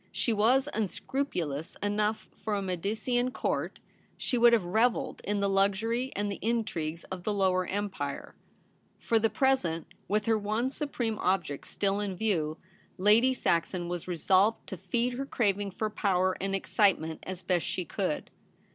She 0.11 0.33
was 0.33 0.67
unscrupulous 0.73 1.77
enough 1.83 2.27
for 2.43 2.55
a 2.55 2.61
Medicean 2.63 3.29
Court; 3.29 3.79
she 4.17 4.35
would 4.35 4.51
have 4.51 4.63
revelled 4.65 5.21
in 5.25 5.41
the 5.41 5.47
luxury 5.47 6.11
and 6.15 6.31
the 6.31 6.39
intrigues 6.41 7.03
of 7.11 7.21
the 7.21 7.31
Lower 7.31 7.67
Empire. 7.67 8.33
For 8.97 9.19
the 9.19 9.29
present, 9.29 9.85
with 10.07 10.25
her 10.25 10.39
one 10.39 10.71
supreme 10.71 11.19
object 11.19 11.67
still 11.67 11.99
in 11.99 12.15
view, 12.15 12.57
Lady 12.97 13.35
Saxon 13.35 13.89
was 13.89 14.07
resolved 14.07 14.65
250 14.65 14.65
THE 14.65 14.71
REBEL 14.71 14.79
ROSE. 14.79 14.89
to 14.89 14.89
feed 14.89 15.17
her 15.19 15.25
craving 15.27 15.69
for 15.71 15.89
power 15.91 16.35
and 16.41 16.55
excitement 16.55 17.19
as 17.21 17.43
best 17.43 17.67
she 17.67 17.85
could. 17.85 18.31